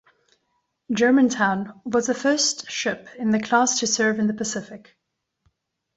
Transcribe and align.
"Germantown" 0.91 1.79
was 1.85 2.07
the 2.07 2.15
first 2.15 2.71
ship 2.71 3.07
in 3.19 3.29
the 3.29 3.39
class 3.39 3.81
to 3.81 3.85
serve 3.85 4.17
in 4.17 4.25
the 4.25 4.33
Pacific. 4.33 4.97